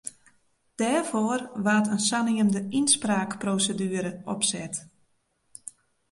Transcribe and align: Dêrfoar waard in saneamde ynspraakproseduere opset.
Dêrfoar 0.79 1.41
waard 1.65 1.87
in 1.95 2.01
saneamde 2.09 2.61
ynspraakproseduere 2.79 4.11
opset. 4.33 4.73